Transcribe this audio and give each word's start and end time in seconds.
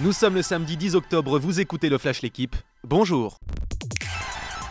Nous 0.00 0.12
sommes 0.12 0.36
le 0.36 0.42
samedi 0.42 0.76
10 0.76 0.94
octobre, 0.94 1.40
vous 1.40 1.58
écoutez 1.58 1.88
le 1.88 1.98
Flash 1.98 2.22
L'équipe. 2.22 2.54
Bonjour. 2.84 3.40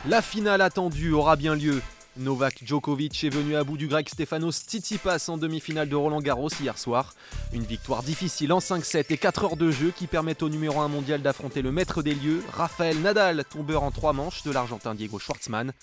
La 0.08 0.22
finale 0.22 0.62
attendue 0.62 1.12
aura 1.12 1.36
bien 1.36 1.54
lieu. 1.54 1.82
Novak 2.16 2.64
Djokovic 2.64 3.26
est 3.26 3.30
venu 3.30 3.58
à 3.58 3.66
bout 3.66 3.76
du 3.76 3.88
grec 3.88 4.08
Stefanos 4.08 4.56
Tsitsipas 4.56 5.26
en 5.28 5.38
demi-finale 5.38 5.90
de 5.90 5.98
Roland 5.98 6.22
Garros 6.22 6.48
hier 6.62 6.78
soir. 6.78 7.14
Une 7.52 7.66
victoire 7.66 8.04
difficile 8.04 8.54
en 8.54 8.60
5-7 8.60 9.08
et 9.10 9.18
4 9.18 9.44
heures 9.44 9.58
de 9.58 9.70
jeu 9.70 9.92
qui 9.94 10.08
permettent 10.08 10.44
au 10.44 10.50
numéro 10.50 10.80
1 10.80 10.88
mondial 10.88 11.22
d'affronter 11.22 11.62
le 11.62 11.74
maître 11.74 12.02
des 12.02 12.16
lieux, 12.16 12.42
Rafael 12.54 12.98
Nadal, 13.02 13.44
tombeur 13.44 13.84
en 13.84 13.92
3 13.92 14.14
manches 14.14 14.44
de 14.44 14.52
l'Argentin 14.52 14.96
Diego 14.96 15.20
Schwartzmann. 15.20 15.74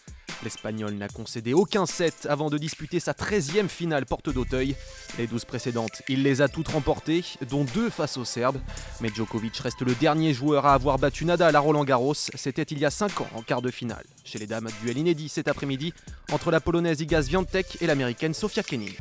L'Espagnol 0.45 0.93
n'a 0.93 1.09
concédé 1.09 1.55
aucun 1.55 1.87
set 1.87 2.27
avant 2.29 2.51
de 2.51 2.59
disputer 2.59 3.01
sa 3.01 3.13
13e 3.13 3.69
finale 3.69 4.05
porte 4.05 4.29
d'Auteuil. 4.29 4.77
Les 5.17 5.27
12 5.27 5.47
précédentes, 5.47 6.03
il 6.07 6.23
les 6.23 6.43
a 6.43 6.49
toutes 6.49 6.69
remportées, 6.69 7.25
dont 7.49 7.65
deux 7.65 7.89
face 7.89 8.19
aux 8.19 8.27
Serbes. 8.27 8.61
Mais 9.01 9.09
Djokovic 9.09 9.57
reste 9.57 9.81
le 9.81 9.95
dernier 9.95 10.35
joueur 10.35 10.67
à 10.67 10.75
avoir 10.75 10.99
battu 10.99 11.25
Nadal 11.25 11.57
à 11.57 11.61
Roland 11.61 11.85
Garros. 11.85 12.13
C'était 12.15 12.63
il 12.63 12.79
y 12.79 12.85
a 12.85 12.91
5 12.91 13.23
ans 13.23 13.29
en 13.35 13.41
quart 13.41 13.63
de 13.63 13.71
finale. 13.71 14.05
Chez 14.23 14.39
les 14.39 14.47
dames, 14.47 14.69
duel 14.83 14.99
inédit 14.99 15.31
cet 15.31 15.49
après-midi 15.49 15.95
entre 16.31 16.51
la 16.51 16.61
polonaise 16.61 17.01
Iga 17.01 17.23
Swiatek 17.23 17.79
et 17.81 17.87
l'américaine 17.87 18.35
Sofia 18.35 18.63
Kenin. 18.63 18.93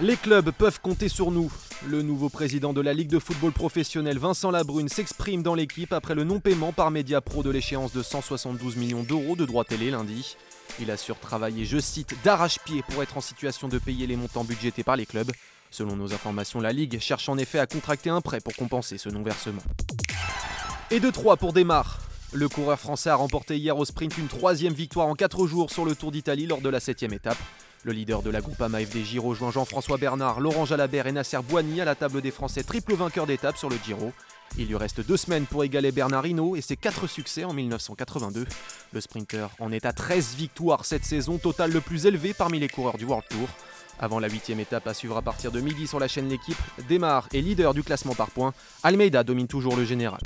Les 0.00 0.16
clubs 0.16 0.50
peuvent 0.52 0.80
compter 0.80 1.08
sur 1.08 1.32
nous. 1.32 1.50
Le 1.88 2.00
nouveau 2.00 2.28
président 2.28 2.72
de 2.72 2.80
la 2.80 2.94
Ligue 2.94 3.08
de 3.08 3.18
football 3.18 3.50
professionnel, 3.50 4.16
Vincent 4.16 4.52
Labrune, 4.52 4.88
s'exprime 4.88 5.42
dans 5.42 5.56
l'équipe 5.56 5.92
après 5.92 6.14
le 6.14 6.22
non-paiement 6.22 6.72
par 6.72 6.92
Mediapro 6.92 7.42
de 7.42 7.50
l'échéance 7.50 7.92
de 7.92 8.02
172 8.02 8.76
millions 8.76 9.02
d'euros 9.02 9.34
de 9.34 9.44
droits 9.44 9.64
télé 9.64 9.90
lundi. 9.90 10.36
Il 10.80 10.92
assure 10.92 11.18
travailler, 11.18 11.64
je 11.64 11.78
cite, 11.78 12.14
d'arrache-pied 12.22 12.84
pour 12.88 13.02
être 13.02 13.16
en 13.16 13.20
situation 13.20 13.66
de 13.66 13.78
payer 13.78 14.06
les 14.06 14.14
montants 14.14 14.44
budgétés 14.44 14.84
par 14.84 14.94
les 14.96 15.06
clubs. 15.06 15.32
Selon 15.72 15.96
nos 15.96 16.14
informations, 16.14 16.60
la 16.60 16.72
Ligue 16.72 17.00
cherche 17.00 17.28
en 17.28 17.36
effet 17.36 17.58
à 17.58 17.66
contracter 17.66 18.10
un 18.10 18.20
prêt 18.20 18.40
pour 18.40 18.54
compenser 18.54 18.96
ce 18.96 19.08
non-versement. 19.08 19.62
Et 20.92 21.00
de 21.00 21.10
3 21.10 21.36
pour 21.36 21.52
Desmar. 21.52 21.98
Le 22.32 22.48
coureur 22.48 22.78
français 22.78 23.10
a 23.10 23.16
remporté 23.16 23.58
hier 23.58 23.76
au 23.76 23.84
sprint 23.84 24.16
une 24.18 24.28
troisième 24.28 24.72
victoire 24.72 25.08
en 25.08 25.14
4 25.14 25.46
jours 25.46 25.70
sur 25.70 25.84
le 25.84 25.96
Tour 25.96 26.12
d'Italie 26.12 26.46
lors 26.46 26.60
de 26.60 26.68
la 26.68 26.78
7 26.78 27.02
étape. 27.02 27.38
Le 27.84 27.92
leader 27.92 28.22
de 28.22 28.30
la 28.30 28.40
Groupama 28.40 28.78
FDJ 28.78 29.18
rejoint 29.18 29.50
Jean-François 29.50 29.96
Bernard, 29.96 30.38
Laurent 30.38 30.64
Jalabert 30.64 31.08
et 31.08 31.12
Nasser 31.12 31.38
Boigny 31.42 31.80
à 31.80 31.84
la 31.84 31.96
table 31.96 32.20
des 32.20 32.30
Français 32.30 32.62
triple 32.62 32.94
vainqueur 32.94 33.26
d'étape 33.26 33.56
sur 33.56 33.68
le 33.68 33.76
Giro. 33.84 34.12
Il 34.56 34.68
lui 34.68 34.76
reste 34.76 35.04
deux 35.04 35.16
semaines 35.16 35.46
pour 35.46 35.64
égaler 35.64 35.90
Bernard 35.90 36.24
Hinault 36.24 36.54
et 36.54 36.60
ses 36.60 36.76
quatre 36.76 37.08
succès 37.08 37.42
en 37.42 37.52
1982. 37.52 38.46
Le 38.92 39.00
sprinter 39.00 39.48
en 39.58 39.72
est 39.72 39.84
à 39.84 39.92
13 39.92 40.36
victoires 40.36 40.84
cette 40.84 41.04
saison, 41.04 41.38
total 41.38 41.72
le 41.72 41.80
plus 41.80 42.06
élevé 42.06 42.34
parmi 42.34 42.60
les 42.60 42.68
coureurs 42.68 42.98
du 42.98 43.04
World 43.04 43.26
Tour. 43.28 43.48
Avant 43.98 44.20
la 44.20 44.28
huitième 44.28 44.60
étape 44.60 44.86
à 44.86 44.94
suivre 44.94 45.16
à 45.16 45.22
partir 45.22 45.50
de 45.50 45.60
midi 45.60 45.88
sur 45.88 45.98
la 45.98 46.06
chaîne 46.06 46.28
L'équipe, 46.28 46.58
Démarre 46.88 47.28
est 47.32 47.40
leader 47.40 47.74
du 47.74 47.82
classement 47.82 48.14
par 48.14 48.30
points. 48.30 48.54
Almeida 48.84 49.24
domine 49.24 49.48
toujours 49.48 49.76
le 49.76 49.84
général. 49.84 50.20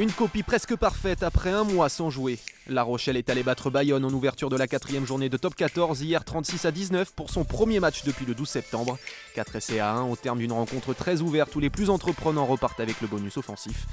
Une 0.00 0.10
copie 0.10 0.42
presque 0.42 0.76
parfaite 0.76 1.22
après 1.22 1.50
un 1.50 1.62
mois 1.62 1.90
sans 1.90 2.08
jouer. 2.08 2.38
La 2.66 2.82
Rochelle 2.82 3.18
est 3.18 3.28
allée 3.28 3.42
battre 3.42 3.68
Bayonne 3.68 4.02
en 4.02 4.10
ouverture 4.10 4.48
de 4.48 4.56
la 4.56 4.66
quatrième 4.66 5.04
journée 5.04 5.28
de 5.28 5.36
top 5.36 5.54
14 5.54 6.00
hier 6.00 6.24
36 6.24 6.64
à 6.64 6.70
19 6.70 7.12
pour 7.12 7.28
son 7.28 7.44
premier 7.44 7.80
match 7.80 8.02
depuis 8.04 8.24
le 8.24 8.32
12 8.34 8.48
septembre. 8.48 8.98
4 9.34 9.56
essais 9.56 9.78
à 9.78 9.92
1 9.92 10.04
au 10.04 10.16
terme 10.16 10.38
d'une 10.38 10.52
rencontre 10.52 10.94
très 10.94 11.20
ouverte 11.20 11.54
où 11.54 11.60
les 11.60 11.68
plus 11.68 11.90
entreprenants 11.90 12.46
repartent 12.46 12.80
avec 12.80 12.98
le 13.02 13.08
bonus 13.08 13.36
offensif. 13.36 13.84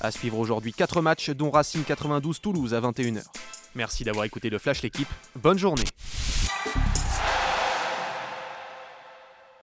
À 0.00 0.12
suivre 0.12 0.38
aujourd'hui 0.38 0.72
4 0.72 1.02
matchs 1.02 1.30
dont 1.30 1.50
Racing 1.50 1.82
92 1.82 2.40
Toulouse 2.40 2.72
à 2.72 2.80
21h. 2.80 3.24
Merci 3.74 4.04
d'avoir 4.04 4.24
écouté 4.24 4.50
le 4.50 4.60
Flash 4.60 4.82
l'équipe. 4.82 5.08
Bonne 5.34 5.58
journée. 5.58 5.82